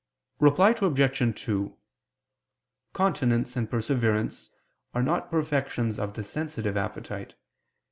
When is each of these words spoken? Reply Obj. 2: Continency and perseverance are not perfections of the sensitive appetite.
Reply 0.39 0.71
Obj. 0.81 1.43
2: 1.45 1.77
Continency 2.91 3.55
and 3.59 3.69
perseverance 3.69 4.49
are 4.95 5.03
not 5.03 5.29
perfections 5.29 5.99
of 5.99 6.13
the 6.15 6.23
sensitive 6.23 6.75
appetite. 6.75 7.35